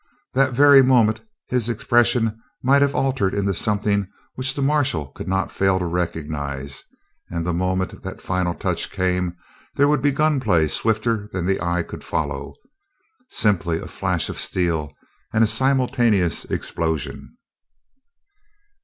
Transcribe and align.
That 0.33 0.53
very 0.53 0.81
moment 0.81 1.21
his 1.49 1.69
expression 1.69 2.41
might 2.63 2.81
have 2.81 2.95
altered 2.95 3.35
into 3.35 3.53
something 3.53 4.07
which 4.33 4.55
the 4.55 4.63
marshal 4.63 5.05
could 5.11 5.27
not 5.27 5.51
fail 5.51 5.77
to 5.77 5.85
recognize, 5.85 6.81
and 7.29 7.45
the 7.45 7.53
moment 7.53 8.01
that 8.01 8.19
final 8.19 8.55
touch 8.55 8.89
came 8.89 9.35
there 9.75 9.87
would 9.87 10.01
be 10.01 10.09
a 10.09 10.13
gun 10.13 10.39
play 10.39 10.67
swifter 10.67 11.29
than 11.33 11.45
the 11.45 11.61
eye 11.61 11.83
could 11.83 12.03
follow 12.03 12.55
simply 13.29 13.77
a 13.79 13.85
flash 13.87 14.27
of 14.27 14.39
steel 14.39 14.91
and 15.33 15.43
a 15.43 15.45
simultaneous 15.45 16.45
explosion. 16.45 17.37